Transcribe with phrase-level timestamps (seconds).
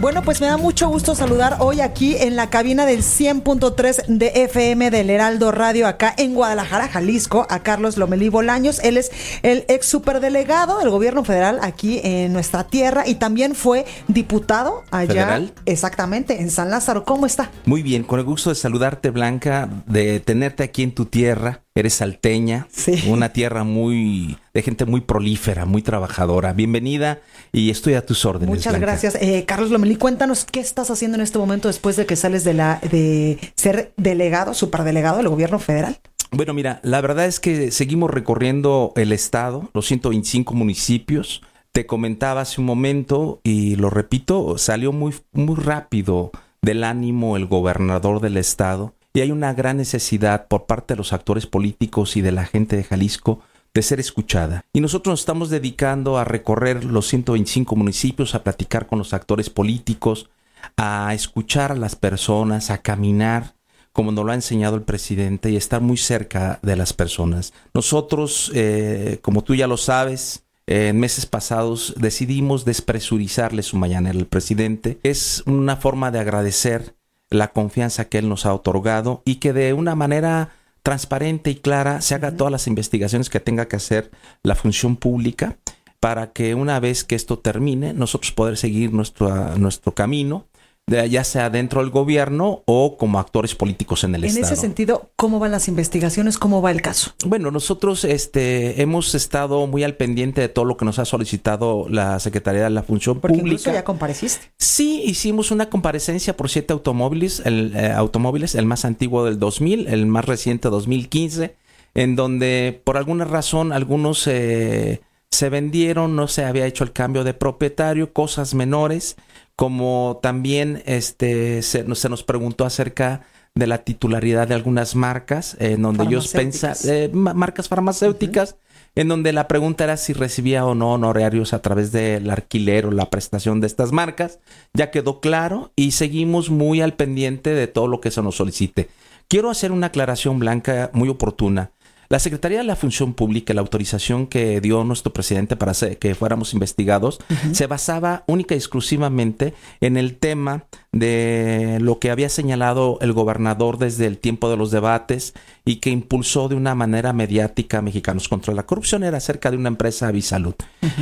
[0.00, 4.44] Bueno, pues me da mucho gusto saludar hoy aquí en la cabina del 100.3 de
[4.44, 8.78] FM del Heraldo Radio, acá en Guadalajara, Jalisco, a Carlos Lomelí Bolaños.
[8.84, 9.10] Él es
[9.42, 15.08] el ex superdelegado del gobierno federal aquí en nuestra tierra y también fue diputado allá.
[15.08, 15.52] ¿Federal?
[15.66, 17.04] Exactamente, en San Lázaro.
[17.04, 17.50] ¿Cómo está?
[17.66, 21.62] Muy bien, con el gusto de saludarte, Blanca, de tenerte aquí en tu tierra.
[21.74, 23.02] Eres salteña, Sí.
[23.08, 26.52] una tierra muy de gente muy prolífera, muy trabajadora.
[26.52, 27.20] Bienvenida
[27.52, 28.56] y estoy a tus órdenes.
[28.56, 28.86] Muchas Blanca.
[28.86, 29.14] gracias.
[29.20, 32.54] Eh, Carlos Lomelí, cuéntanos qué estás haciendo en este momento después de que sales de
[32.54, 35.98] la de ser delegado, superdelegado del gobierno federal.
[36.32, 41.40] Bueno, mira, la verdad es que seguimos recorriendo el estado, los 125 municipios.
[41.70, 47.46] Te comentaba hace un momento y lo repito, salió muy, muy rápido del ánimo el
[47.46, 52.22] gobernador del estado y hay una gran necesidad por parte de los actores políticos y
[52.22, 53.40] de la gente de Jalisco
[53.78, 54.64] de ser escuchada.
[54.72, 59.50] Y nosotros nos estamos dedicando a recorrer los 125 municipios, a platicar con los actores
[59.50, 60.28] políticos,
[60.76, 63.54] a escuchar a las personas, a caminar
[63.92, 67.52] como nos lo ha enseñado el presidente y estar muy cerca de las personas.
[67.72, 74.26] Nosotros, eh, como tú ya lo sabes, en meses pasados decidimos despresurizarle su mañanera al
[74.26, 74.98] presidente.
[75.02, 76.94] Es una forma de agradecer
[77.30, 80.50] la confianza que él nos ha otorgado y que de una manera
[80.88, 84.10] transparente y clara se haga todas las investigaciones que tenga que hacer
[84.42, 85.58] la función pública
[86.00, 89.28] para que una vez que esto termine nosotros poder seguir nuestro,
[89.58, 90.46] nuestro camino
[90.88, 94.46] ya sea dentro del gobierno o como actores políticos en el En estado.
[94.46, 96.38] ese sentido, ¿cómo van las investigaciones?
[96.38, 97.12] ¿Cómo va el caso?
[97.26, 101.86] Bueno, nosotros este, hemos estado muy al pendiente de todo lo que nos ha solicitado
[101.88, 103.72] la Secretaría de la Función Porque incluso Pública.
[103.80, 104.50] ya compareciste.
[104.58, 109.88] Sí, hicimos una comparecencia por siete automóviles, el, eh, automóviles, el más antiguo del 2000,
[109.88, 111.54] el más reciente 2015,
[111.94, 115.00] en donde por alguna razón algunos eh,
[115.30, 119.16] se vendieron, no se había hecho el cambio de propietario, cosas menores,
[119.58, 123.22] como también este se, nos- se nos preguntó acerca
[123.56, 126.84] de la titularidad de algunas marcas, eh, en donde ellos pensan, Farmacéuticas.
[126.84, 128.54] eh, ma- marcas farmacéuticas,
[128.94, 132.92] en donde la pregunta era si recibía o no honorarios a través del alquiler o
[132.92, 134.38] la prestación de estas marcas.
[134.74, 138.88] Ya quedó claro y seguimos muy al pendiente de todo lo que se nos solicite.
[139.26, 141.72] Quiero hacer una aclaración blanca muy oportuna.
[142.10, 146.54] La Secretaría de la Función Pública, la autorización que dio nuestro presidente para que fuéramos
[146.54, 147.18] investigados,
[147.52, 149.52] se basaba única y exclusivamente
[149.82, 154.70] en el tema de lo que había señalado el gobernador desde el tiempo de los
[154.70, 155.34] debates
[155.66, 159.58] y que impulsó de una manera mediática a Mexicanos contra la Corrupción, era acerca de
[159.58, 160.54] una empresa Avisalud.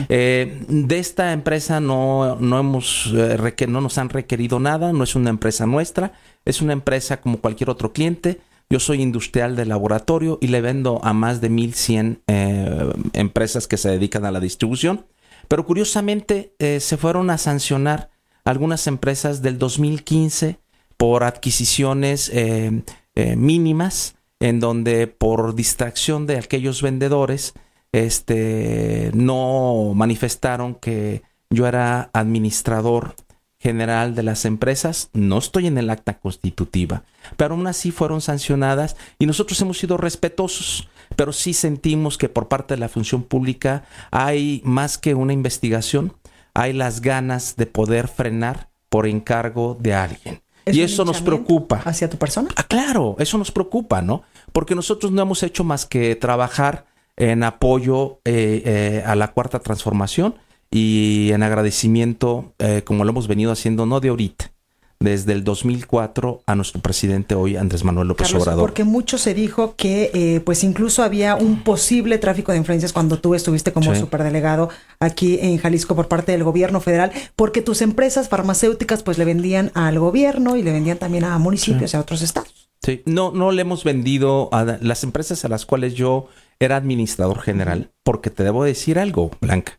[0.08, 5.14] Eh, de esta empresa no, no, hemos, eh, no nos han requerido nada, no es
[5.14, 8.40] una empresa nuestra, es una empresa como cualquier otro cliente.
[8.68, 13.76] Yo soy industrial de laboratorio y le vendo a más de 1100 eh, empresas que
[13.76, 15.06] se dedican a la distribución.
[15.46, 18.10] Pero curiosamente eh, se fueron a sancionar
[18.44, 20.58] algunas empresas del 2015
[20.96, 22.82] por adquisiciones eh,
[23.36, 27.54] mínimas, en donde por distracción de aquellos vendedores
[27.92, 33.14] este, no manifestaron que yo era administrador
[33.58, 37.04] general de las empresas, no estoy en el acta constitutiva,
[37.36, 42.48] pero aún así fueron sancionadas y nosotros hemos sido respetuosos, pero sí sentimos que por
[42.48, 46.14] parte de la función pública hay más que una investigación,
[46.54, 50.42] hay las ganas de poder frenar por encargo de alguien.
[50.64, 51.80] ¿Es y eso nos preocupa.
[51.84, 52.48] ¿Hacia tu persona?
[52.56, 54.22] Ah, claro, eso nos preocupa, ¿no?
[54.52, 56.86] Porque nosotros no hemos hecho más que trabajar
[57.16, 60.34] en apoyo eh, eh, a la cuarta transformación
[60.70, 64.52] y en agradecimiento, eh, como lo hemos venido haciendo, no de ahorita,
[64.98, 68.62] desde el 2004 a nuestro presidente hoy, Andrés Manuel López Carlos, Obrador.
[68.62, 73.18] porque mucho se dijo que eh, pues incluso había un posible tráfico de influencias cuando
[73.18, 74.00] tú estuviste como Sí.
[74.00, 79.26] superdelegado aquí en Jalisco por parte del gobierno federal, porque tus empresas farmacéuticas pues le
[79.26, 82.70] vendían al gobierno y le vendían también a municipios y a otros estados.
[82.82, 87.40] Sí, no, no le hemos vendido a las empresas a las cuales yo era administrador
[87.40, 89.78] general, porque te debo decir algo, Blanca.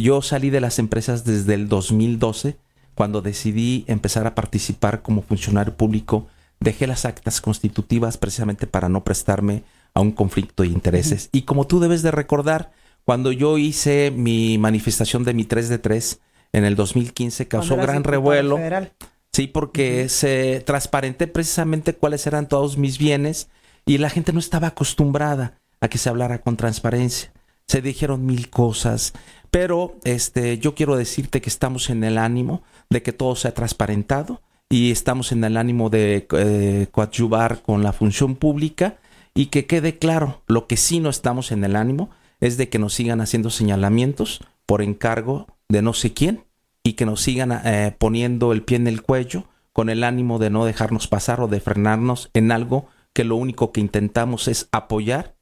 [0.00, 2.56] Yo salí de las empresas desde el 2012,
[2.94, 6.26] cuando decidí empezar a participar como funcionario público.
[6.60, 11.28] Dejé las actas constitutivas precisamente para no prestarme a un conflicto de intereses.
[11.32, 12.72] Y como tú debes de recordar,
[13.04, 16.20] cuando yo hice mi manifestación de mi 3 de 3,
[16.52, 18.56] en el 2015 causó gran revuelo.
[18.56, 18.92] federal.
[19.32, 23.48] Sí, porque se transparenté precisamente cuáles eran todos mis bienes
[23.84, 27.32] y la gente no estaba acostumbrada a que se hablara con transparencia.
[27.66, 29.12] Se dijeron mil cosas,
[29.54, 34.42] pero este, yo quiero decirte que estamos en el ánimo de que todo sea transparentado
[34.68, 38.96] y estamos en el ánimo de eh, coadyuvar con la función pública
[39.32, 42.10] y que quede claro, lo que sí no estamos en el ánimo
[42.40, 46.42] es de que nos sigan haciendo señalamientos por encargo de no sé quién
[46.82, 50.50] y que nos sigan eh, poniendo el pie en el cuello con el ánimo de
[50.50, 55.33] no dejarnos pasar o de frenarnos en algo que lo único que intentamos es apoyar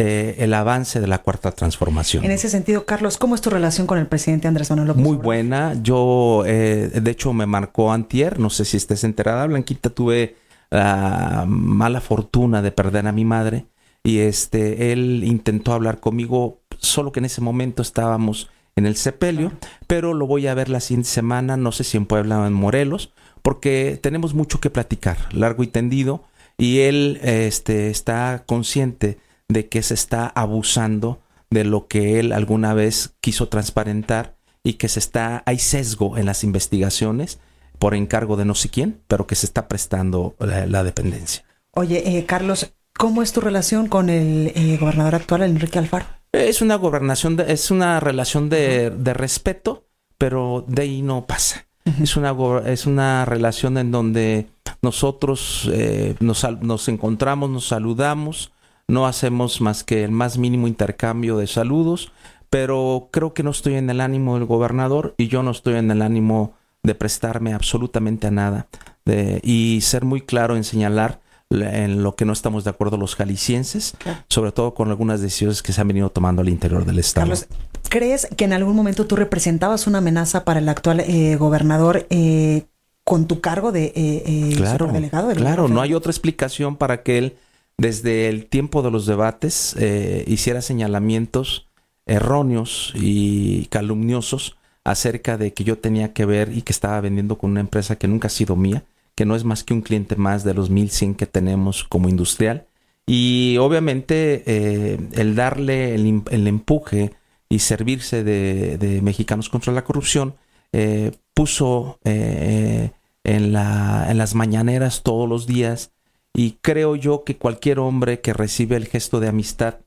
[0.00, 2.24] eh, el avance de la cuarta transformación.
[2.24, 5.16] En ese sentido, Carlos, ¿cómo es tu relación con el presidente Andrés Manuel López Muy
[5.16, 5.74] buena.
[5.82, 8.38] Yo, eh, de hecho, me marcó antier.
[8.38, 9.90] No sé si estés enterada, Blanquita.
[9.90, 10.36] Tuve
[10.70, 13.66] la mala fortuna de perder a mi madre.
[14.04, 19.50] Y este, él intentó hablar conmigo, solo que en ese momento estábamos en el sepelio.
[19.88, 22.52] Pero lo voy a ver la siguiente semana, no sé si en Puebla o en
[22.52, 23.12] Morelos,
[23.42, 26.22] porque tenemos mucho que platicar, largo y tendido.
[26.56, 29.18] Y él este, está consciente
[29.48, 34.88] de que se está abusando de lo que él alguna vez quiso transparentar y que
[34.88, 37.38] se está hay sesgo en las investigaciones
[37.78, 41.44] por encargo de no sé quién, pero que se está prestando la, la dependencia.
[41.72, 46.04] Oye, eh, Carlos, ¿cómo es tu relación con el eh, gobernador actual, Enrique Alfaro?
[46.32, 49.86] Es una gobernación, de- es una relación de, de respeto,
[50.18, 51.66] pero de ahí no pasa.
[52.02, 52.36] Es una
[52.66, 54.48] es una relación en donde
[54.82, 58.52] nosotros eh, nos, nos encontramos, nos saludamos,
[58.88, 62.10] no hacemos más que el más mínimo intercambio de saludos,
[62.50, 65.90] pero creo que no estoy en el ánimo del gobernador y yo no estoy en
[65.90, 68.66] el ánimo de prestarme absolutamente a nada
[69.04, 71.20] de- y ser muy claro en señalar
[71.50, 74.20] la- en lo que no estamos de acuerdo los jaliscienses, Claro.
[74.28, 77.26] sobre todo con algunas decisiones que se han venido tomando al interior del estado.
[77.26, 77.46] Carlos,
[77.90, 82.64] ¿crees que en algún momento tú representabas una amenaza para el actual eh, gobernador eh,
[83.04, 83.92] con tu cargo de eh,
[84.26, 85.28] eh, Claro, superdelegado?
[85.28, 87.36] del claro, no hay otra explicación para que él,
[87.78, 91.68] desde el tiempo de los debates, eh, hiciera señalamientos
[92.06, 97.52] erróneos y calumniosos acerca de que yo tenía que ver y que estaba vendiendo con
[97.52, 98.84] una empresa que nunca ha sido mía,
[99.14, 102.66] que no es más que un cliente más de los 1100 que tenemos como industrial.
[103.06, 107.12] Y obviamente eh, el darle el, empuje
[107.48, 110.34] y servirse de, de Mexicanos contra la Corrupción
[110.72, 112.90] eh, puso eh,
[113.24, 115.92] en, la, en las mañaneras todos los días
[116.34, 119.80] y creo yo que cualquier hombre que recibe el gesto de amistad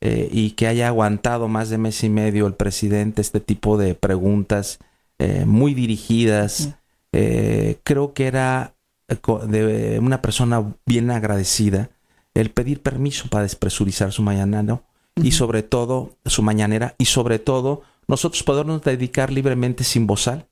[0.00, 3.94] eh, y que haya aguantado más de mes y medio el presidente este tipo de
[3.94, 4.78] preguntas
[5.18, 6.76] eh, muy dirigidas,
[7.12, 8.74] eh, creo que era
[9.08, 11.90] de una persona bien agradecida
[12.34, 14.84] el pedir permiso para despresurizar su mañanero
[15.16, 20.46] y sobre todo su mañanera y sobre todo nosotros podernos dedicar libremente sin bozal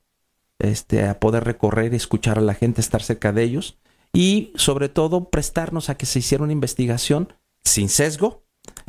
[0.59, 3.77] este, a poder recorrer, escuchar a la gente, estar cerca de ellos
[4.17, 7.33] y sobre todo prestarnos a que se hiciera una investigación
[7.63, 8.41] sin sesgo,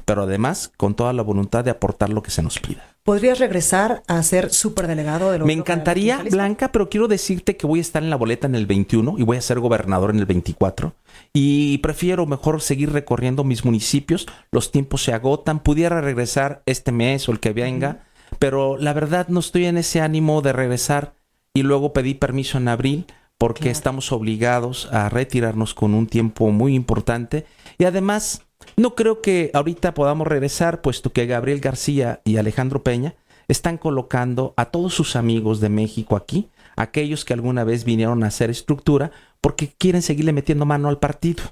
[0.06, 2.96] pero además con toda la voluntad de aportar lo que se nos pida.
[3.02, 6.22] ¿Podrías regresar a ser superdelegado del Me gobierno federal encantaría?
[6.30, 9.22] Blanca, pero quiero decirte que voy a estar en la boleta en el 21 y
[9.22, 10.94] voy a ser gobernador en el 24.
[11.34, 14.26] Y prefiero mejor seguir recorriendo mis municipios.
[14.50, 15.60] Los tiempos se agotan.
[15.60, 18.06] Pudiera regresar este mes o el que venga,
[18.38, 21.12] pero la verdad no estoy en ese ánimo de regresar
[21.52, 23.06] y luego pedí permiso en abril
[23.38, 23.73] porque Claro.
[23.73, 27.47] estamos obligados a retirarnos con un tiempo muy importante.
[27.78, 28.42] Y además,
[28.76, 33.14] no creo que ahorita podamos regresar, puesto que Gabriel García y Alejandro Peña
[33.47, 38.26] están colocando a todos sus amigos de México aquí, aquellos que alguna vez vinieron a
[38.26, 41.45] hacer estructura, porque quieren seguirle metiendo mano al partido.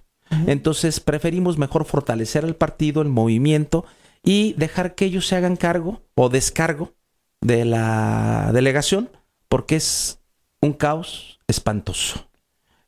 [0.48, 3.84] Entonces preferimos mejor fortalecer el partido, el movimiento
[4.24, 6.94] y dejar que ellos se hagan cargo o descargo
[7.40, 9.08] de la delegación,
[9.48, 10.18] porque es
[10.60, 12.28] un caos espantoso.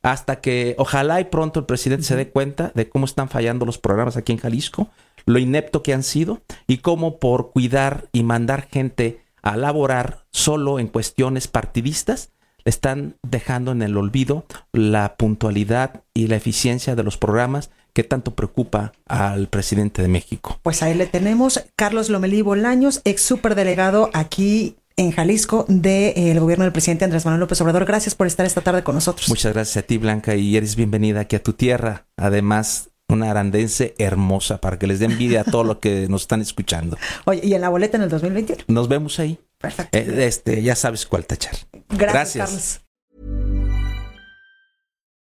[0.01, 3.77] Hasta que ojalá y pronto el presidente se dé cuenta de cómo están fallando los
[3.77, 4.89] programas aquí en Jalisco,
[5.25, 10.79] lo inepto que han sido y cómo por cuidar y mandar gente a laborar solo
[10.79, 12.31] en cuestiones partidistas,
[12.65, 18.35] están dejando en el olvido la puntualidad y la eficiencia de los programas que tanto
[18.35, 20.59] preocupa al presidente de México.
[20.63, 26.73] Pues ahí le tenemos Carlos Lomelí Bolaños, ex superdelegado aquí en Jalisco del gobierno del
[26.73, 27.85] presidente Andrés Manuel López Obrador.
[27.85, 29.29] Gracias por estar esta tarde con nosotros.
[29.29, 32.07] Muchas gracias a ti, Blanca, y eres bienvenida aquí a tu tierra.
[32.17, 36.41] Además, una arandense hermosa para que les dé envidia a todo lo que nos están
[36.41, 36.97] escuchando.
[37.25, 38.65] Oye, y en la boleta en el 2021.
[38.67, 39.39] Nos vemos ahí.
[39.57, 39.97] Perfecto.
[39.97, 41.55] Eh, este, ya sabes cuál tachar.
[41.87, 42.81] Gracias, Carlos.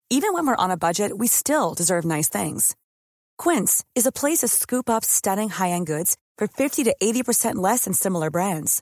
[0.10, 2.76] Even when we're on a budget, we still deserve nice things.
[3.38, 7.84] Quince is a place to scoop up stunning high-end goods for 50 to 80% less
[7.84, 8.82] than similar brands.